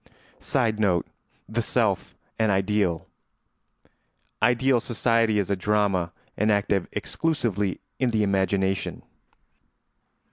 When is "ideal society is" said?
4.41-5.51